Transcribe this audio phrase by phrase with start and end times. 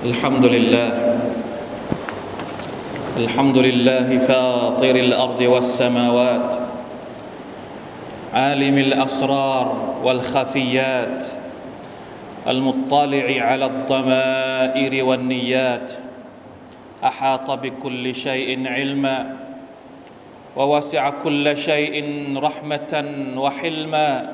[0.00, 1.20] الحمد لله.
[3.16, 6.56] الحمد لله فاطر الأرض والسماوات
[8.34, 9.66] عالم الأسرار
[10.04, 11.24] والخفيات
[12.48, 15.92] المطلع على الضمائر والنيات.
[17.04, 19.36] أحاط بكل شيء علما
[20.56, 22.04] ووسع كل شيء
[22.36, 22.92] رحمة
[23.36, 24.32] وحلما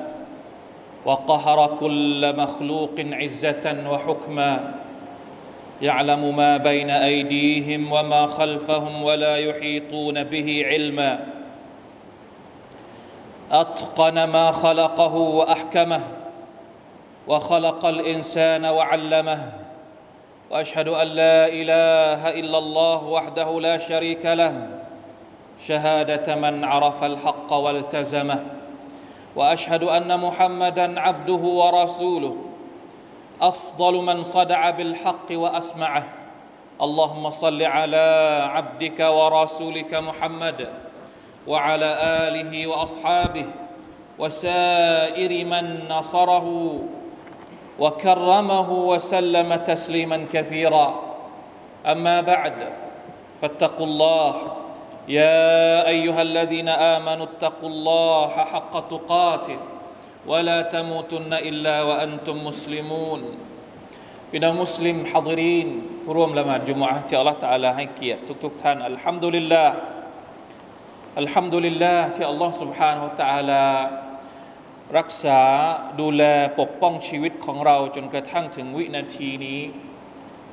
[1.04, 4.85] وقهر كل مخلوق عزة وحكما.
[5.82, 11.26] يعلم ما بين أيديهم وما خلفهم ولا يحيطون به علما.
[13.52, 16.00] أتقن ما خلقه وأحكمه
[17.28, 19.52] وخلق الإنسان وعلمه
[20.50, 24.68] وأشهد أن لا إله إلا الله وحده لا شريك له.
[25.66, 28.44] شهادة من عرف الحق والتزمه
[29.36, 32.36] وأشهد أن محمدا عبده ورسوله.
[33.42, 36.04] أفضل من صدع بالحق وأسمعه.
[36.82, 38.06] اللهم صل على
[38.52, 40.68] عبدك ورسولك محمد
[41.46, 41.90] وعلى
[42.28, 43.46] آله وأصحابه
[44.18, 46.46] وسائر من نصره
[47.78, 50.86] وكرمه وسلم تسليما كثيرا.
[51.86, 52.72] أما بعد
[53.42, 54.34] فاتقوا الله.
[55.08, 59.58] يا أيها الذين آمنوا اتقوا الله حق تقاته.
[60.31, 63.21] ولا تموتن الا وانتم مسلمون
[64.29, 65.67] พี่น้องมุสลิมฮัดรีน
[66.03, 69.73] ผู้ร่วมละหมาดจุมอะที่อัลลอฮฺตะอาลาให้เกียรติทุกๆท่านอัลฮัมดุลิลลาห์
[71.19, 73.65] อัลฮัมดุลิลลาห์ที่อัลลอฮฺ سبحانه และ تعالى
[74.97, 75.41] รักษา
[76.01, 76.23] ดูแล
[76.59, 79.59] ปกป้องชีวิตของเราจนกระทั่งถึงวินาทีนี้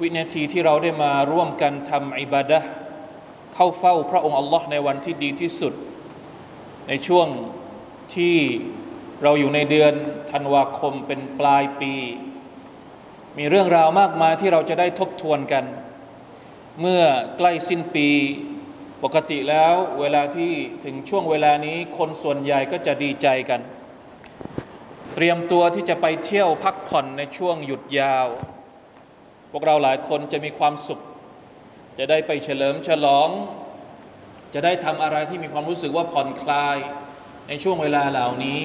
[0.01, 2.61] วินาทีที่เราได้มาร่วมกันทำอิบาดะ
[3.55, 5.73] เข้าเฝ้าพระองค์อัลลอฮ์ในวันที่ดีที่สุด
[6.89, 7.29] ในช่วง
[8.15, 8.37] ที่
[9.24, 9.94] เราอยู่ในเดือน
[10.32, 11.94] ธันวาคมเป็นปลายปี
[13.38, 15.66] มีเรื่องราวมากมายที่เราจะได้ทบทวนกัน
[16.80, 17.04] เมื่อ
[17.38, 18.10] ใกล้สิ้นปี
[19.04, 20.52] ปกติแล้วเวลาที่
[20.86, 23.62] ถึงช่วงเวลานี้คนส่วนใหญ่ก็จะดีใจกัน
[25.16, 28.28] เตรียมตัวที่จะไปเที่ยวพักผ่อนในช่วงหยุดยาว
[29.52, 31.00] พวกเราหลายคนจะมีความสุข
[31.98, 33.30] จะได้ไปเฉลิมฉลอง
[34.54, 36.78] จะได้ทำอะไรที่มีความรู้สึกว่าผ่อนคลาย
[37.48, 38.60] ในช่วงเวลาเหล่านี้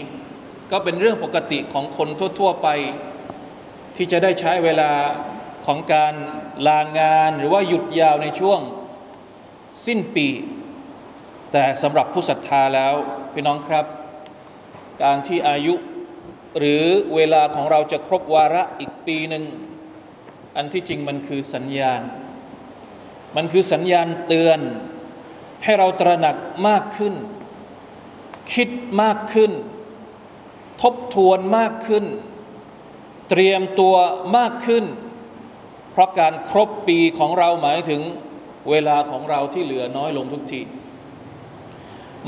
[0.70, 2.08] ก็เป็นเรื่องปกติของคน
[2.40, 2.68] ทั่ว ๆไป
[3.96, 4.90] ที่จะได้ใช้เวลา
[5.66, 6.14] ของการ
[6.66, 8.60] ลางานหรือว่าหยุดยาวในช่วง
[9.86, 10.28] สิ้นปี
[11.52, 12.94] แต่สำหรับผู้ศรัทธาแล้ว
[13.32, 13.84] พี่น้องครับ
[15.02, 15.74] การที่อายุ
[16.58, 16.84] หรือ
[17.14, 19.44] เวลาของเราจะครบวาระอีกปีหนึ่ง
[20.56, 22.00] อันที่จริงมันคือสัญญาณ
[23.36, 24.60] มันคือสัญญาณเตือน
[25.64, 26.36] ให้เราตระหนัก
[26.68, 27.14] มากขึ้น
[28.52, 28.68] คิด
[29.02, 29.52] มากขึ้น
[30.82, 32.04] ทบทวนมากขึ้น
[33.30, 33.94] เตรียมตัว
[34.36, 34.84] มากขึ้น
[35.92, 38.02] เพราะการครบปีของเราหมายถึง
[38.70, 40.60] เวลาของเราที่เหลือน้อยลงทุกที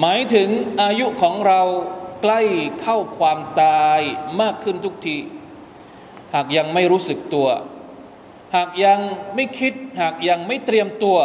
[0.01, 0.49] หมายถึง
[0.83, 1.61] อายุของเรา
[2.23, 2.41] ใกล้
[2.83, 4.01] เข้าความตาย
[4.41, 5.17] มากขึ้นทุกที
[6.35, 7.49] หากยังไม่รู้สึกตัว
[8.57, 9.01] หากยัง
[9.35, 11.19] ไม่คิด หากยังไม่เตรียมตัว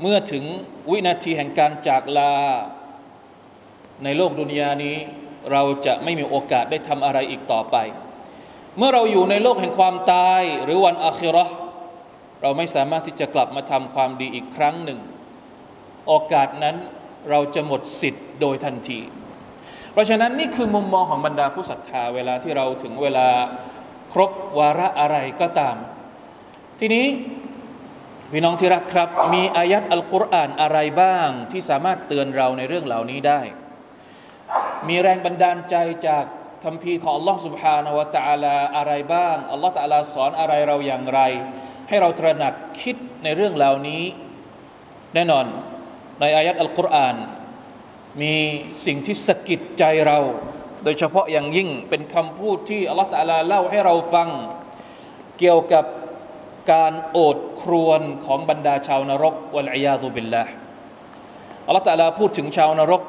[0.00, 0.44] เมื่อถึง
[0.90, 2.34] วินาทีแห่งการจากลา
[4.04, 4.96] ในโลกดุนยานี้
[5.52, 7.76] เราจะไม่มีโอกาสได้ทำอะไรอีกต่อไป
[8.78, 11.44] เมื่อเราอยู่ในโลกแห่งความตายหรือวันอาคิรอ
[12.42, 15.00] เราไม่สามารถที่จะกลับมาทำความดีอีกครั้งหนึ่ง
[16.08, 16.76] โอกาสนั้น
[17.30, 19.00] เราจะหมดสิทธิ์โดยทันที
[19.92, 23.28] เพราะฉะนั้นนี่คือมุมมองของบรรดาผู้ศรัทธาเวลาที่เราถึงเวลา
[24.12, 25.76] ครบวาระอะไรก็ตาม
[26.80, 27.06] ทีนี้
[28.32, 33.40] พี่น้องที่รักครับ มีอายัดอัลกุรอานอะไรบ้างที่สามารถเตือนเราในเรื่องเหล่านี้ได้
[34.87, 35.75] มีแรงบันดาลใจ
[36.07, 36.25] จาก
[36.63, 41.19] คำพีของอัลลอฮ์ سبحانه และ تعالى อะไรบ้างอัลลอฮ์ تعالى สอนอะไรเราอย่างไร
[41.87, 44.03] ให้เราตระหนักคิดในเรื่องเหล่านี้
[45.13, 45.45] แน่นอน
[46.19, 47.15] ในอายัดอัลกุรอาน
[48.21, 48.35] มี
[48.85, 50.19] สิ่งที่สะกิดใจเรา
[50.83, 54.29] โดยเฉพาะอย่างยิ่งเป็นคำพูดที่อัลลอฮฺตะลาเล่าให้เราฟัง
[55.39, 55.85] เกี่ยวกับ
[56.71, 60.43] การโอดครวนของบรรดาชาวนรกวัลอยาตุบิลละ
[61.67, 63.01] อัลลอฮฺตะลาพูดถึงชาวนรก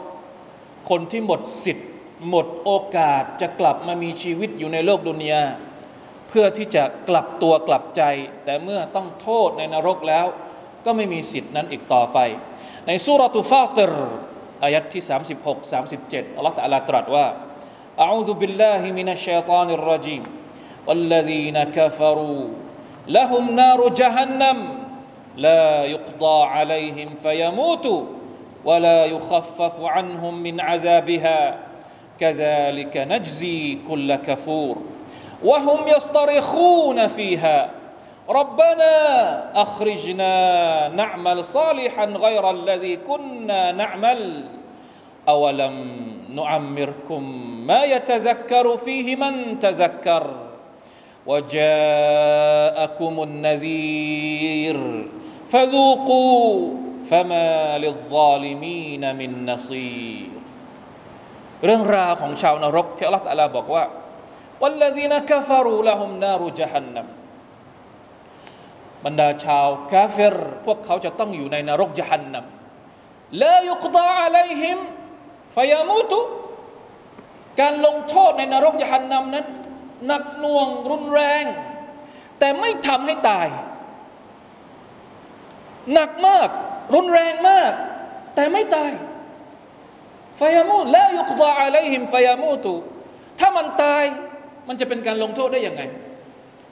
[0.90, 1.88] คนที่หมดสิทธิ์
[2.28, 5.42] หมดโอกาสจะกลับมามีชีวิตอยู่ในโลกดุนยา
[6.28, 8.02] เพื่อที่จะกลับตัวกลับใจ
[8.44, 10.26] แต่เมื่อต้องโทษในนรกแล้ว
[10.84, 12.18] ก็ไม่มีสิทธินั้นอีกต่อไป
[12.86, 13.92] ในสุรตุฟาตร
[14.62, 15.02] อายัดที่
[15.44, 17.26] 36 37อัลลอฮฺตะลาตรัสว่า
[18.04, 20.22] أعوذ بالله من الشيطان الرجيم
[20.88, 22.42] والذين كفروا
[23.08, 24.58] لهم نار جهنم
[25.36, 28.02] لا يقضى عليهم فيموتوا
[28.65, 31.57] ولا يخفف عنهم من عذابها.
[32.19, 34.77] كذلك نجزي كل كفور.
[35.43, 37.69] وهم يصطرخون فيها.
[38.29, 44.43] ربنا أخرجنا نعمل صالحا غير الذي كنا نعمل.
[45.29, 45.97] أولم
[46.35, 47.23] نعمركم
[47.67, 50.31] ما يتذكر فيه من تذكر؟
[51.27, 55.07] وجاءكم النذير.
[55.49, 57.47] فذوقوا ฟามา
[57.83, 60.07] ลิลาลิมีนามินนาซี
[61.65, 63.83] เรื่องราวของชาวนรกที่อัลลอฮฺบอกว่า
[64.61, 67.07] วัลลดีนักฟารูละฮุมนารูจฮันนัม
[69.05, 72.45] บรรดาชาวกาเฟรพวกเขาจะต้องอยู่ในนรกจฮันนัม
[73.43, 74.79] ลายุกดาอะลัยฮิม
[75.55, 76.19] ฟยมูตุ
[77.59, 79.45] การลงโทษในนรกยหันนัมนั้น
[80.07, 81.45] หนักหน่วงรุนแรง
[82.39, 83.47] แต่ไม่ทำให้ตาย
[85.93, 86.49] หนักมาก
[86.93, 87.71] รุนแรงมาก
[88.35, 88.91] แต่ไม่ตาย
[90.39, 92.73] ฟยามูตแลายุกดาอะลัยฮิมฟยามูตุ
[93.39, 94.03] ถ้ามันตาย
[94.67, 95.81] มันจะเป็นการลงโทษได้ยังไง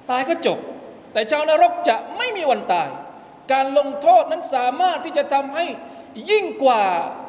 [0.09, 0.57] ตายก็จบ
[1.13, 2.89] แต่ชาวนรกจะไม่มีวันตาย
[3.53, 5.65] การลงโทษนั้นสามารถที่จะทำให้
[6.31, 6.83] ยิ่งกว่า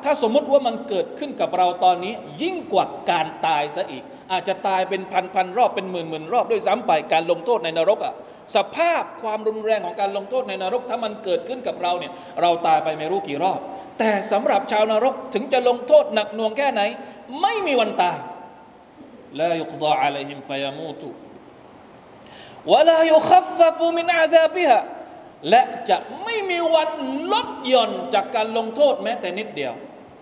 [0.04, 2.12] ถ้าสมมติว่ามันเกิดขึ้นกับเราตอนนี้
[2.42, 8.14] ยิ่งกว่าการตายซะอีก อาจจะตายเป็นพันพันรอบเป็นหมื่นหมื่นรอบด้วยซ้ำไปการลงโทษในนรกอะ่ะ
[8.56, 12.12] สภาพความรุนแรงของการลงโทษในนรก ถ้ามันเกิดขึ้นกับเราเนี่ย
[12.42, 13.60] เราตายไปไม่รู้กี่รอบ
[13.98, 16.82] แต่สำหรับชาวนรกถึงจะลงโทษหนักหน่วงแค่ไหน
[17.42, 18.18] ไม่มีวันตาย
[19.40, 21.08] ลายุกดาอะลัยฮิมฟยามูตุ
[22.72, 24.78] วะลายุคัฟฟูมินอาซาบิฮะ
[25.50, 26.90] และจะไม่มีวัน
[27.32, 29.74] ลดหย่อนจากการลงโทษแม้แต่นิดเดียว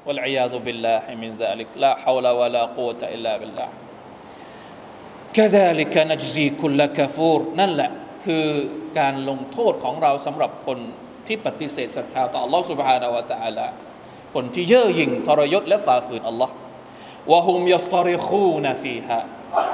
[0.06, 2.88] วะลัยยาซุบิลลาฮิมินซาลิกลาฮาวลาวะลากู
[5.38, 7.90] كذلك نجزي كل كفور นั่นแหละ
[8.25, 8.47] คือ
[9.00, 10.77] การลงโทษของเราสำหรับคน
[11.27, 13.67] ที่ปฏิเสธศรัทธาต่อ Allah سبحانه และ تعالى
[14.33, 16.50] คนที่เย่อหยิ่งทรยศและฝ่าฝืน Allah
[17.31, 19.19] วะฮุมยัสตริคูนฟีฮา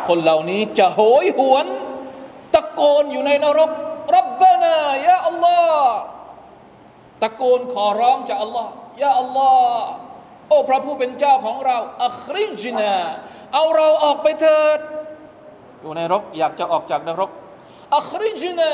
[0.07, 1.65] คนเหล่านี้จะโหยหวน
[2.55, 3.71] ตะโกนอยู่ในนรก
[4.15, 4.75] รับบานา
[5.07, 5.97] ยาอัลลอฮ์
[7.23, 8.71] ตะโกนขอร้องจากอัลลอฮ์
[9.03, 9.87] ยาอัลลอฮ์
[10.47, 12.93] โอ้พระผู้เป็นเจ้าของเราอัคริจนา
[13.53, 14.79] เอาเราออกไปเถิด
[15.81, 17.29] อยู่ในนรกอยากจะออกจากนรก
[17.96, 18.72] อัคริจนา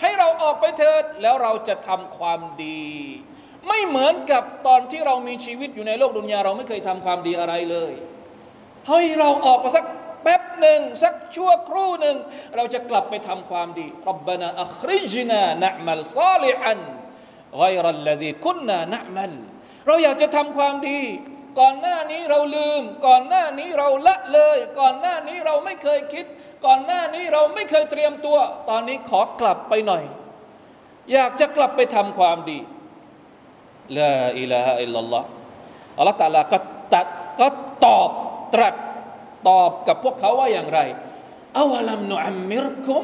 [0.00, 2.88] ให้เราออกไปเถิดแล้วเราจะทำความดี
[3.68, 7.92] ไม่เหมือนกับตอนที่เรามีชีวิตอยู่ในโลกดุนยาเราไม่เคยทำความดีอะไรเลย
[8.88, 9.84] ให้เราออกมาสัก
[10.22, 12.16] แป๊บหนึ่งสักชั่วครู่หนึ่ง
[12.56, 16.80] เราจะกลับไปทำความดีรับบานาอัคริจนานะมัลซาลิฮัน
[17.58, 19.32] ไกรัลลดีคุนนานะมัล
[19.86, 21.00] เราอยากจะทำความดี
[21.60, 26.26] ก่อนหน้านี้เราลืม ก่อนหน้านี้เราละเลย ก่อนหน้านี้เราไม่เคยคิด
[26.64, 28.38] ก่อนหน้านี้เราไม่เคยเตรียมตัว
[28.68, 30.02] ตอนนี้ขอกลับไปหน่อย
[31.12, 32.58] อยากจะกลับไปทำความดี
[33.98, 35.26] ลาอิลาฮะอิลลัลลอฮ์
[35.98, 36.58] อัลลอฮฺตาลาก็
[36.94, 37.06] ตัด
[37.40, 37.48] ก็
[37.86, 38.10] ตอบ
[38.54, 38.74] ตรัส
[39.48, 40.80] ตอบกับพวกเขาว่าอย่างไร
[41.58, 43.02] อาวลัมนุอัมมิรคุม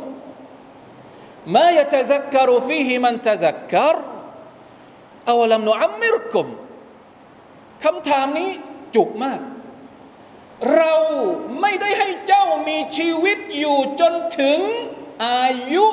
[1.56, 3.96] มายะตะซักกรุฟีฮิมันตะซักกร
[5.30, 6.46] อาวลัมนุอัมมิรคุม
[7.84, 8.50] คำถามนี้
[8.96, 9.40] จุกมาก
[10.74, 10.94] เรา
[11.60, 14.58] ไม่ได้ให้เจ้ามีชีวิตอยู่จนถึง
[15.26, 15.86] อายุ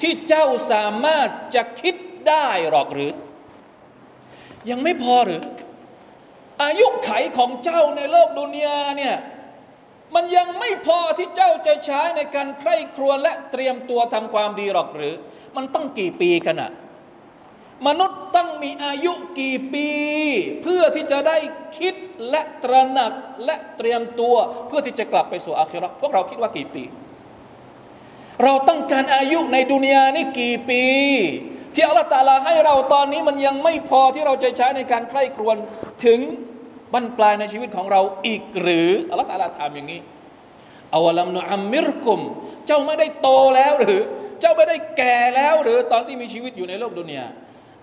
[0.00, 1.94] ที่เจ้าสามารถจะคิด
[2.28, 3.12] ได้หรอกหรือ
[4.70, 5.42] ยังไม่พอหรือ
[6.62, 9.16] อายุไขของเจ้าในโลกดุนยาเนี่ย
[10.14, 15.14] มันยังไม่พอที่เจ้าจะใช้ในการใคร่ครวญและเตรียมตัวทำความดีหรอกหรือ
[15.56, 16.70] มันต้องกี่ปีกันอะ
[17.86, 19.88] มนุษย์ต้องมีอายุกี่ปี
[20.62, 21.38] เพื่อที่จะได้
[21.78, 21.94] คิด
[22.30, 23.12] และตระหนัก
[23.44, 24.34] และเตรียมตัว
[24.66, 26.84] เพื่อที่จะกลับไปสู่อาคิราะพวกเราคิดว่ากี่ปี
[28.44, 30.82] เราต้องการอายุในดุนยานี่กี่ปี
[31.74, 35.56] ที่อัลลอฮฺตาลาให้เราตอนนี้มันยังไม่พอที่เราจะใช้ในการใคร่ครวญ
[36.04, 36.20] ถึง
[36.92, 40.00] บั้นปลายในชีวิตของเราอีกหรืออัลลอฮฺตาลาถามอย่างนี้
[40.94, 42.20] أولم نعمركم
[42.66, 44.00] เจ้าไม่ได้โตแล้วหรือ
[44.40, 47.26] เจ้าไม่ได้แก่แล้วหรือตอนที่มีชีวิตอยู่ในโลกดุนยา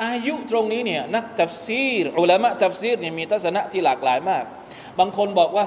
[0.06, 4.44] อายุตรงนี้เนี่ยนักตัฟซีรอุลามะตัฟซีรเนี่ยมีทัศนะที่หลากหลายมาก
[5.00, 5.66] บางคนบอกว่า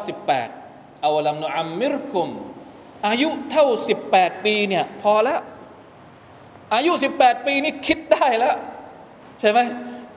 [0.50, 2.28] 18 أولم نعمركم
[3.06, 3.66] อายุเท่า
[4.06, 5.40] 18 ปีเนี่ยพอแล้ว
[6.74, 8.56] อายุ 18 ปีนี่คิดได้แล้ว
[9.40, 9.58] ใช่ไหม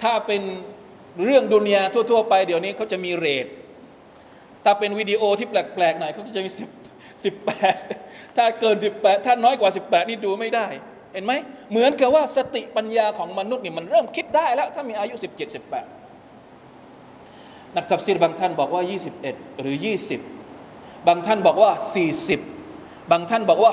[0.02, 0.42] ถ้าเป็น
[1.24, 3.48] เรื่องดุนยาทั่ว ๆ ไปเดี๋ยวนี้เขาจะมีเรท
[4.64, 10.68] ถ้าเป็นวิดีโอที่แปลกๆหน่อยเขาจะมี10 18 ถ้าเกิน 18 ถ้าน้อยกว่า 18 นี่ดูไม่ได้
[11.16, 11.34] เห็นไหม
[11.72, 15.26] เหมือนกับว่าสติปัญญาของมนุษย์นี่มันเริ่มคิดได้แล้วถ้ามีอายุ 17
[16.46, 18.84] 18 นักทัฟซีรบางท่านบอกว่า
[19.22, 19.76] 21 หรือ
[20.42, 21.72] 20 บางท่านบอกว่า
[22.42, 23.72] 40 บางท่านบอกว่า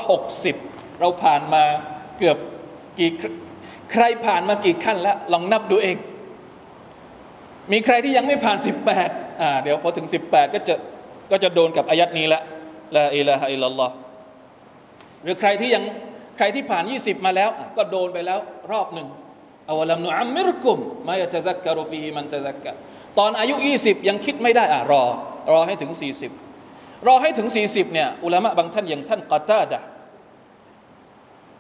[0.51, 1.63] 60 เราผ่านมา
[2.19, 2.37] เกือบ
[2.99, 3.11] กี่
[3.93, 5.97] ใครผ่านมากี่ขั้นแล้ว ลองนับดูเอง
[7.73, 8.57] มีใครที่ยังไม่ผ่าน
[8.99, 10.75] 18อ่าเดี๋ยวพอถึง 18 ก็จะ
[11.31, 12.41] ก็จะโดนกับอายัดนี้ละ
[12.97, 13.95] ลาอิลาฮะอิลลัลลอฮ์
[15.23, 15.85] หรือใครที่ยัง
[16.42, 18.40] ร รที่ผ่าน 20 มาแล้วอ่ะก็โดนไปแล้ว
[18.72, 19.08] รอบหนึ่ง
[19.70, 22.72] อวลัมนุอัมมิรกุมมายะตะซักกะรุฟีฮิมันตะซักกะ
[23.20, 25.04] ตอนอายุ 20 ยังคิดไม่ได้อ่ะรอ
[25.52, 25.92] รอให้ถึง
[26.50, 29.80] 40 รอให้ถึง 40เนี่ยอุลามะบางท่านอย่างท่านกาตาดะ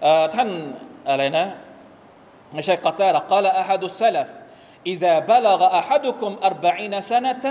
[0.01, 0.49] เอ่อท่าน
[1.09, 1.45] อะไรนะ
[2.53, 4.29] ไม่ใช่กาตาดะกล่าวอะฮัดุสซลฟ
[4.87, 7.45] إذا بلغ أحدكم أربعين سنة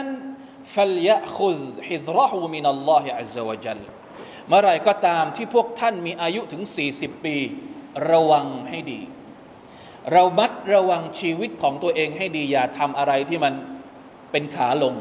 [0.64, 3.80] فليأخذ حذره من الله عز وجل
[4.51, 7.36] เมื่อไรก็ตามที่พวกท่านมีอายุถึง 40 ปี
[8.12, 9.01] ระวังให้ดี
[10.12, 13.53] เรามัดระวังชีวิตของตัวเองให้ดี อย่าทำอะไรที่มัน
[14.31, 14.96] เป็นขาลง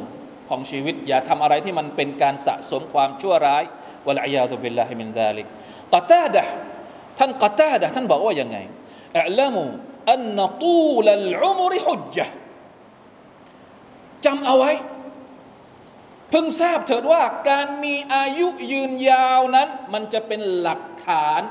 [0.49, 3.62] ของชีวิต อย่าทำอะไรที่มันเป็นการสะสมความชั่วร้าย
[4.07, 5.47] วะลัยยาตุบิลลาฮิมินซาลิก
[5.95, 6.42] กตาดะ
[7.19, 8.57] ท่านกตาดะท่านบอกว่ายังไง
[9.19, 9.62] อัลลมุ
[10.12, 12.33] อันนตูลัลอุมริฮุจจ์
[14.26, 14.73] จำเอาไว้
[16.29, 21.41] เพิ่งทราบเถิดว่าการมีอายุยืนยาวนั้น มันจะเป็นหลักฐาน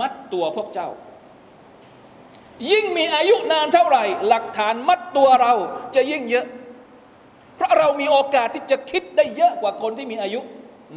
[0.00, 0.88] มัดตัวพวกเจ้า
[2.70, 5.52] ยิ่งมีอายุนานเท่าไหร่ หลักฐานมัดตัวเรา
[5.94, 6.46] จะยิ่งเยอะ
[7.56, 10.40] เพราะเรามีโอกาสที่จะคิดได้เยอะกว่าคนที่มีอายุ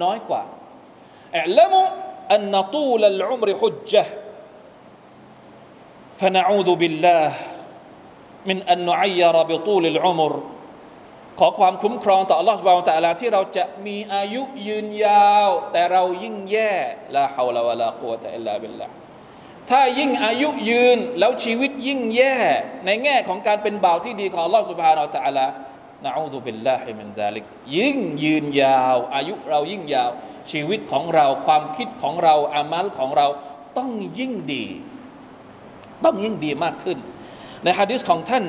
[0.04, 0.44] น้อยกว่า
[1.38, 1.82] อัลลมุ
[2.34, 4.12] อันนตูลัลอุมริฮุจจ์
[6.22, 7.28] فنعوذ بالله
[8.50, 10.32] من أن نعير بطول العمر
[11.39, 16.75] ขอความคุ้มครองต่ออัลลอฮฺสุบานตะลาที่เราจะมีอายุยืนยาว แต่เรายิ่งแย่
[17.17, 18.87] ละฮาวลาวะลากัวตะอิลลาบิลละ
[19.71, 22.37] ถ้ายิ่งอายุยืนแล้วชีวิตยิ่งแย่
[22.87, 27.45] ในแง่ของการเป็นบ่าวที่ดีของอัลลอฮฺسبحانه وتعالى نعوذ بالله من ذلك
[27.79, 30.11] ยิ่งยืนยาว อายุเรายิ่งยาว
[30.53, 33.27] ชีวิตของเราความคิดของเราอามัลของเรา
[33.79, 33.91] ต้อง
[34.21, 34.65] ยิ่งดี
[36.05, 36.99] ต้องยิ่งดีมากขึ้น
[37.63, 38.45] ในฮะดิษของท่าน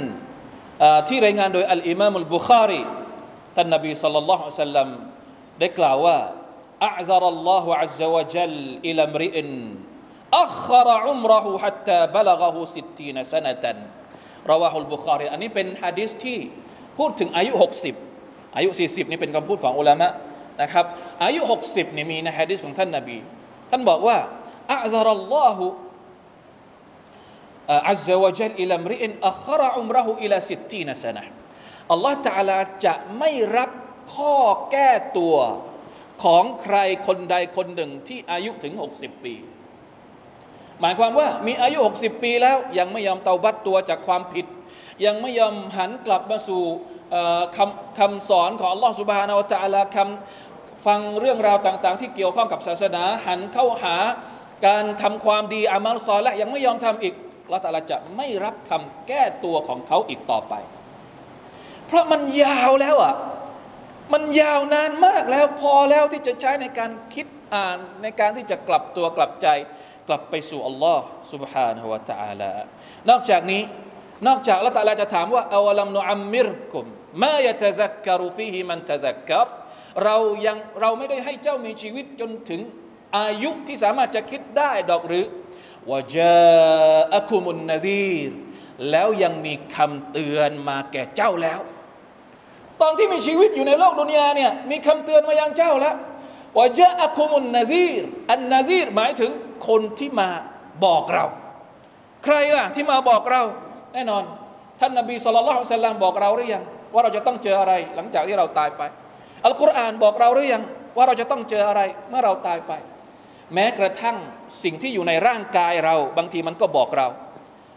[1.08, 2.82] ที่รายงานโดยอัลอิมามุลบุคารี
[3.56, 4.88] ท่านนบีสัลลัลลอฮุอะลัยฮิสัลลัม
[5.60, 6.18] ได้กล่าวว่า
[6.88, 8.54] أعذر الله عز وجل
[8.88, 9.36] إلى امرئ
[10.44, 13.64] أخر عمره حتى بلغه ستين سنة
[14.50, 16.38] رواه البخاري อันนี้เป็นฮะดิษที่
[16.98, 17.52] พูดถึงอายุ
[18.04, 20.08] 60 อายุ 40 นี่เป็นคำพูดของอุลามะ
[20.62, 20.86] นะครับ
[21.24, 23.18] อายุ 60นี่มีในฮะดิษของท่านนบี
[23.70, 24.16] ท่านบอกว่า
[24.74, 25.85] أعذر الله عز وجل
[27.89, 31.23] อัลลอฮฺจัลอิลามริอินอัคราอุมรหูอิลาสิตีนสนะ
[31.91, 33.69] อัลลอฮฺตาลาจะไม่รับ
[34.15, 34.35] ข้อ
[34.71, 35.35] แก้ตัว
[36.23, 39.35] ของใครคนใดคนหนึ่งที่อายุถึง 60 ปี
[40.81, 44.45] หมายความว่ามีอายุ 60 ปีแล้วยังไม่ยอมเตาบัตตัวจากความผิด
[45.05, 46.63] ยังไม่ยอมหันกลับมาสู่
[47.57, 53.95] คำคำสอนของอัลลอฮฺสุบฮานาวะตะลาคำฟังเรื่องราวต่าง ๆ ที่เกี่ยวข้องกับศาสนา หันเข้าหา
[54.67, 57.13] การทำความดีอามัลซอและยังไม่ยอมทำอีก
[57.52, 60.54] ละตาลาจะไม่รับคำแก้ตัวของเขาอีกต่อไป
[61.86, 63.14] เพราะมันยาวแล้วอ่ะ
[64.12, 69.48] มันยาวนานมากแล้วพอแล้วที่จะใช้ในการคิดอ่านในการที่จะกลับตัวกลับใจ
[70.08, 72.52] กลับไปสู่อัลลอฮ์ سبحانه และ تعالى
[73.10, 73.62] นอกจากนี้
[74.26, 76.84] นอกจากละตาลาจะถามว่าอาวลัมนุอัมมิรกุม
[77.22, 79.48] มายะตะซักกะรุฟีฮิมันตะซักกะร
[80.04, 82.60] เรายังเราไม่ได้ให้เจ้ามีชีวิตจนถึง
[83.18, 85.24] อายุที่สามารถจะคิดได้ดอกหรือ
[85.91, 86.37] วะจา
[87.15, 88.31] อะคุมุนนซีร
[88.91, 91.59] แล้วยังมีคำเตือนมาแก่เจ้าแล้ว
[92.81, 95.95] ตอนที่มีชีวิตอยู่ในโลกดุนยาเนี่ยมีคำเตือนมายังเจ้าแล้ว
[96.57, 98.01] วะจาอะคุมุนนซีร
[98.31, 99.31] อันนซีรหมายถึง
[99.67, 100.29] คนที่มา
[100.85, 101.25] บอกเรา
[102.23, 103.41] ใครล่ะที่มาบอกเรา
[103.93, 104.23] แน่นอน
[104.79, 106.63] ท่านนบีสุลต่านสัลลัมบอกเราหรือยัง
[106.93, 108.81] ว่าเราจะต้องเจออะไรหลังจากที่เราตายไป
[109.45, 110.63] อัลกุรอานบอกเราหรือยัง
[110.97, 112.71] ว่าเราจะต้องเจออะไรเมื่อเราตายไป
[113.53, 114.17] แม้กระทั่ง
[114.63, 117.07] สิ่งที่อยู่ในร่างกายเรา บางทีมันก็บอกเรา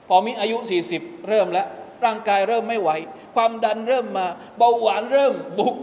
[0.09, 0.57] พอมีอายุ
[0.93, 1.67] 40 เริ่มแล้ว
[2.05, 2.91] ร่างกายเริ่มไม่ไหว
[3.35, 4.27] ความดันเริ่มมา
[4.59, 5.77] เบาหวานเริ่มบุก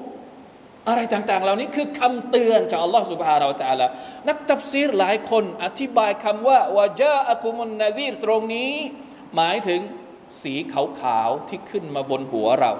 [0.88, 3.90] อะไรต่างๆ เหล่านี้คือคำเตือนจากอัลลอฮฺสุบฮานาอัลลอฮ
[4.30, 8.72] นักตัฟซีรหลายคนอธิบายคำว่าวาจาอักุมุนนาซีรตรงนี้
[9.36, 9.82] หมายถึง
[10.44, 12.74] สีขาวๆที่ขึ้นมาบนหัวเรา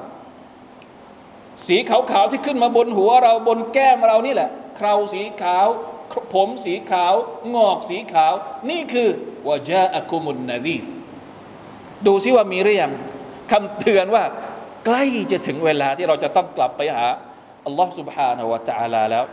[1.68, 4.50] สีขาวๆที่ขึ้นมาบนหัวเราบนแก้มเรานี่แหละ
[4.80, 5.68] คราวสีขาว
[6.35, 7.15] ผมสีขาว
[7.55, 8.33] งอกสีขาว
[8.71, 9.09] นี่คือ
[9.49, 10.79] วาจาอักุมุนนาซี
[12.07, 12.93] ดูซิว่ามีหรือยัง
[13.53, 14.25] คำเตือนว่า
[14.87, 17.07] ใกล้จะถึงเวลาที่เราจะต้องกลับไปหา
[17.67, 19.25] อัลลอฮ์ سبحانه และ تعالى แล้ว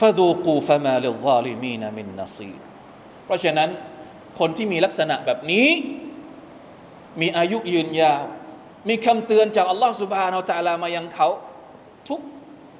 [0.00, 2.52] ฟาดูกูฟะมาลิลซาลิมีนมินนัซี
[3.24, 3.68] เพราะฉะนั้น
[4.38, 5.68] คนที่มีลักษณะแบบนี้
[7.20, 8.24] มีอายุยืนยาว
[8.88, 11.28] มีคำเตือนจากอัลลอฮ์ سبحانه และ تعالى มายังเขา
[12.08, 12.20] ทุก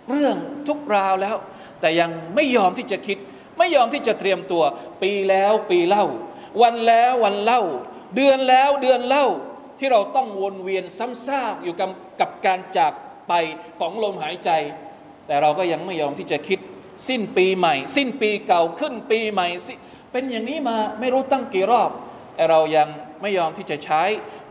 [0.08, 0.36] เรื่อง
[0.68, 1.36] ทุกราวแล้ว
[1.85, 3.17] แต่ยังไม่ยอมที่จะคิด
[3.57, 4.63] ไม่ยอมที่จะเตรียมตัว
[5.03, 6.05] ปีแล้วปีเล่า
[6.61, 7.61] วันแล้ววันเล่า
[8.15, 9.25] เดือนแล้วเดือนเล่า
[9.79, 11.89] ที่เราต้องวนเวียนซ้ำซากอยู่กับ
[12.19, 12.93] กับการจาก
[13.27, 13.33] ไป
[13.79, 14.49] ของลมหายใจ
[15.27, 16.59] แต่เราก็ยังไม่ยอมที่จะคิด
[17.09, 19.47] สิ้นปีใหม่ สิ้นปีเก่าขึ้นปีใหม่
[20.11, 21.89] เป็นอย่างนี้มาไม่รู้ตั้งกี่รอบ
[22.35, 22.87] แต่เรายัง
[23.21, 24.03] ไม่ยอมที่จะใช้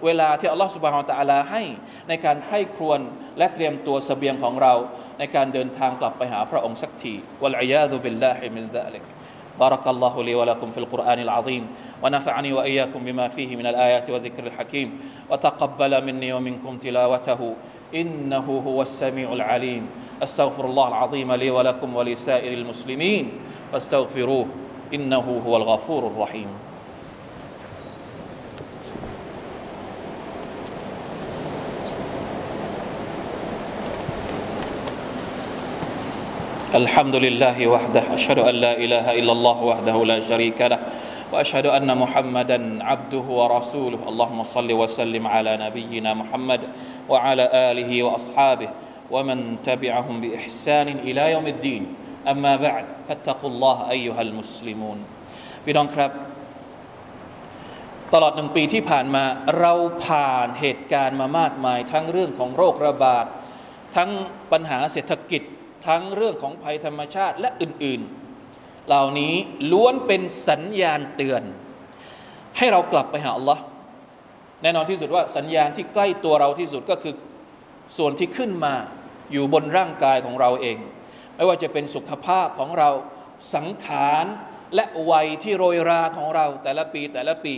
[0.04, 1.62] เวลาที่อัลลอฮฺسبحانه وتعالى ให้
[2.08, 3.00] ในการใคร่ครวญ
[3.38, 4.74] และเตรียมตัวสเสบียงของเรา
[5.19, 9.05] ในการเดินทางกลับไปหาพระองค์สักทีวะลัยยาดุบิลลาฮิมินซาลิก
[9.59, 11.67] بارك الله لي ولكم في القرآن العظيم
[12.03, 14.99] ونفعني وإياكم بما فيه من الآيات وذكر الحكيم
[15.29, 17.55] وتقبل مني ومنكم تلاوته
[17.95, 19.83] إنه هو السميع العليم
[20.23, 23.31] أستغفر الله العظيم لي ولكم ولسائر المسلمين
[23.71, 24.47] فاستغفروه
[24.93, 26.47] إنه هو الغفور الرحيم
[36.74, 40.80] الحمد لله وحده أشهد أن لا إله إلا الله وحده لا شريك له
[41.30, 44.02] وأشهد أن محمدا عبده ورسوله.
[44.02, 46.60] اللهم صل وسلم على نبينا محمد
[47.06, 48.68] وعلى آله وأصحابه
[49.06, 51.82] ومن تبعهم بإحسان إلى يوم الدين.
[52.26, 54.98] أما بعد فاتقوا الله أيها المسلمون.
[55.66, 56.12] بدون كرب
[58.12, 59.24] ตลอดหนึ่งปีที่ผ่านมา
[59.58, 59.72] เรา
[60.06, 63.26] ผ่านเหตุการณ์มามากมาย ทั้งเรื่องของโรคระบาด
[63.96, 64.10] ทั้ง
[64.52, 65.42] ปัญหาเศรษฐกิจ
[65.86, 69.34] ทั้งเรื่องของภัยธรรมชาติและอื่นๆ เหล่านี้
[69.72, 71.42] ล้วนเป็นสัญญาณเตือน
[72.58, 73.62] ให้เรากลับไปหาอัลลอฮ์
[74.62, 77.14] แน่นอนที่สุดว่าสัญญาณที่ใกล้ตัวเราที่สุดก็คือ
[77.98, 78.74] ส่วนที่ขึ้นมา
[79.32, 80.76] อยู่บนร่างกายของเราเอง
[81.36, 82.90] ไม่ว่าจะเป็นสุขภาพของเรา
[83.54, 84.24] สังขาร
[84.74, 87.54] และวัยที่โรยราของเราแต่ละปีแต่ละปี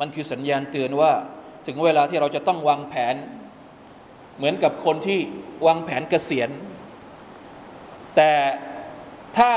[0.00, 1.12] มันคือสัญญาณเตือนว่า
[1.66, 3.14] ถึงเวลาที่เราจะต้องวางแผน
[4.36, 5.20] เหมือนกับคนที่
[5.66, 6.50] วางแผนเกษียณ
[8.16, 8.32] แต่
[9.38, 9.52] ถ้า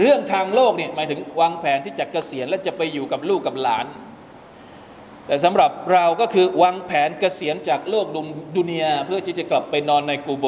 [0.00, 3.86] เรื่องทางโลกเนี่ยหมายถึงวางแผนที่จะเกษียณและจะไปอยู่กับลูกกับหลาน
[5.26, 8.06] แต่สำหรับเราก็คือวางแผนเกษียณจากโลก
[8.56, 10.46] ดุนยาเพื่อที่จะกลับไปนอนในกูโบ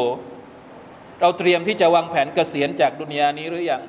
[1.21, 3.83] เราเตรียมที่จะวางแผนเกษียณจากดุนยานี้หรือยัง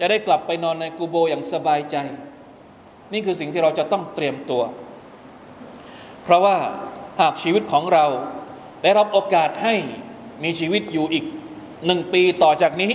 [0.00, 1.96] จะได้กลับไปนอนในกูโบอย่างสบายใจ
[3.12, 4.62] นี่คือสิ่งที่เราจะต้องเตรียมตัว
[6.22, 6.56] เพราะว่า
[7.20, 8.04] หากชีวิตของเรา
[8.82, 9.74] ได้รับโอกาสให้
[10.44, 11.24] มีชีวิตอยู่อีก
[11.86, 12.92] หนึ่งปีต่อจากนี้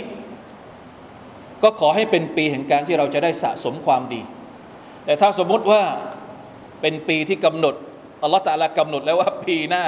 [1.63, 4.21] ก็ขอให้เป็นปีแห่งการที่เราจะได้สะสมความดี
[5.06, 5.82] แต่ถ้าสมมุติว่า
[6.82, 7.76] เป็นปีที่กำหนด
[8.24, 9.86] อัลลอฮฺตาลากำหนดแล้วว่าปีหน้า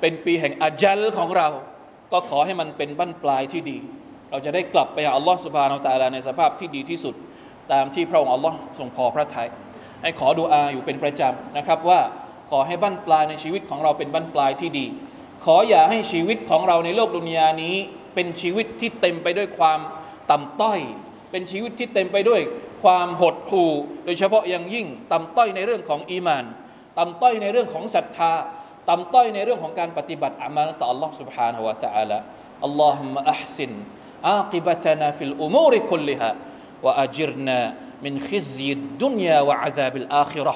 [0.00, 1.48] เป็นปีแห่งอาจัลของเรา
[2.12, 3.78] ก็ขอให้มันเป็นบั้นปลายที่ดี
[4.30, 7.14] เราจะได้กลับไปหาอัลลอฮ์สุบฮานาอัลลอฮในสภาพที่ดีที่สุด
[7.72, 9.48] ตามที่พระองค์อัลลอฮ์ทรงพอพระทยัย
[10.02, 12.00] ให้ขอดูอาอยู่เป็นประจำนะครับว่า
[12.50, 14.86] ขอให้บั้นปลายในชีวิตของเราเป็นบั้นปลายที่ดี
[15.44, 17.76] ขออย่าให้ชีวิตของเราในโลกดุนยานี้
[18.15, 19.79] เป็นชีวิตที่เต็มไปด้วยความ
[20.31, 20.79] ต่ำต้อย
[21.31, 22.41] เป็นชีวิตที่เต็มไปด้วย
[22.83, 23.71] ความหดหู่
[24.05, 26.45] โดยเฉพาะอย่างยิ่งต่ำต้อยในเรื่องของอีมาน
[26.97, 28.33] ต่ำต้อยในเรื่องของศรัทธา
[28.89, 32.17] ต่ำต้อยในเรื่องของการปฏิบัติอามาลต่อ Allah سبحانه และ تعالى
[32.65, 33.71] อัลลอฮุมะอัพซิน
[34.29, 36.31] عاقبتنا في الأمور كلها
[36.85, 37.59] وأجرنا
[38.05, 40.55] من خزي الدنيا وعذاب الآخرة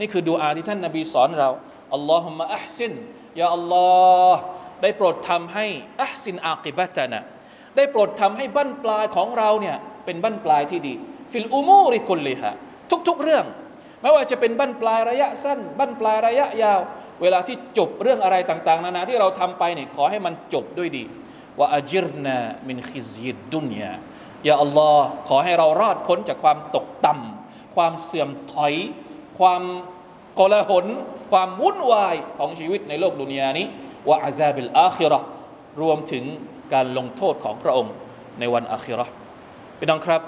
[0.00, 1.50] นี่คือดูอาที่ท่านนบีสอนเรา
[1.94, 2.92] อัลลอฮุมะอัพซิน
[3.40, 3.88] ยาอัลลอ
[4.34, 4.42] ฮ์
[4.81, 5.65] ได้โปรดทำให้
[6.01, 7.21] أحسن عاقبتنا
[7.75, 10.93] ได้โปรดทำให้บั้นปลายของเราเนี่ยเป็นบั้นปลายที่ดี
[11.31, 12.51] في الأمور كلها
[13.07, 13.45] ทุกๆเรื่อง
[14.01, 16.79] ไม่ว่าจะเป็นบั้นปลายระยะสั้น บั้นปลายระยะยาว
[17.21, 21.03] เวลาที่จบเรื่องอะไรต่าง ๆ นานาที่เราทำไปเนี่ยขอให้มันจบด้วยดี
[21.59, 28.73] وأجرنا من خزي الدنيا يا الله ขอให้เรารอดพ้นจากความตกต่ำความเสื่อมถอย
[29.39, 29.61] ความ
[30.39, 30.85] โกลาหล
[31.31, 33.67] ความวุ่นวายของชีวิตในโลกดุนยานี้
[34.09, 35.19] وعذاب الآخرة
[35.81, 36.23] รวมถึง
[36.73, 37.93] การลงโทษของพระองค์
[38.39, 39.05] ในวันอาคิรอ
[39.79, 40.21] พี่น้องครับ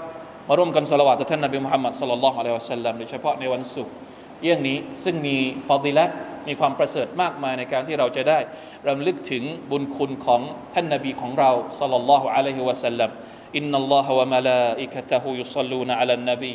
[0.48, 3.94] มาร่วมกันสละวะต่อท่านนบีมุฮัมมัดصلى الله عليه وسلم โดยเฉพาะในวันศุกร์
[4.42, 5.38] เรื่องนี้ซึ่งมี
[5.68, 6.10] ฟอดิลัต
[6.48, 8.40] มีความประเสริฐมากมายในการที่เราจะได้
[8.88, 10.42] รำลึกถึงบุญคุณของ
[10.74, 13.10] ท่านนบีของเราصلى الله عليه وسلم
[13.58, 16.54] إن الله وملائكته يصلون على النبي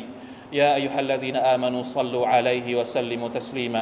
[0.59, 3.81] ยาอัยยูฮัลลัซีนอามานูศ็อลลูอะลัยฮิวะสัลลิมุตัสลีมา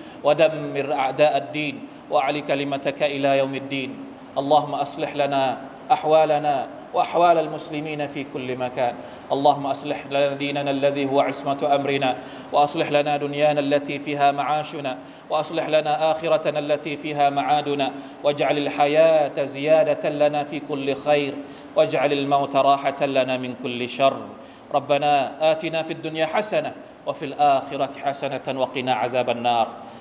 [0.23, 4.05] ودمر أعداء الدين واعل كلمتك إلى يوم الدين.
[4.37, 5.57] اللهم أصلح لنا
[5.91, 8.95] أحوالنا وأحوال المسلمين في كل مكان.
[9.31, 12.15] اللهم أصلح لنا ديننا الذي هو عصمة أمرنا
[12.51, 14.97] وأصلح لنا دنيانا التي فيها معاشنا
[15.29, 17.91] وأصلح لنا آخرتنا التي فيها معادنا.
[18.23, 21.33] واجعل الحياة زيادة لنا في كل خير
[21.75, 24.17] واجعل الموت راحة لنا من كل شر.
[24.73, 26.71] ربنا آتنا في الدنيا حسنة
[27.07, 29.67] وفي الآخرة حسنة وقنا عذاب النار.